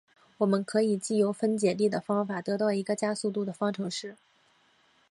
[0.39, 4.17] 我们可以藉由分解力的方法得到一个加速度的方程式。